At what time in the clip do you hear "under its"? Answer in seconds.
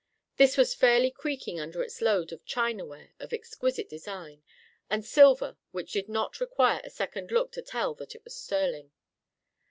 1.59-2.01